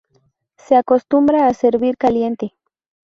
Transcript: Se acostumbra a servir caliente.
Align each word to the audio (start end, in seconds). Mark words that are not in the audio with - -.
Se 0.57 0.75
acostumbra 0.75 1.45
a 1.45 1.53
servir 1.53 1.95
caliente. 1.95 2.55